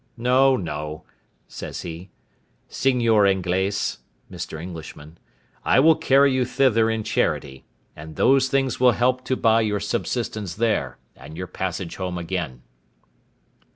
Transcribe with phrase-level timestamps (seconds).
[0.17, 1.03] No, no,"
[1.47, 2.09] says he:
[2.67, 3.99] "Seignior Inglese"
[4.31, 4.59] (Mr.
[4.59, 5.19] Englishman),
[5.63, 9.79] "I will carry you thither in charity, and those things will help to buy your
[9.79, 12.63] subsistence there, and your passage home again."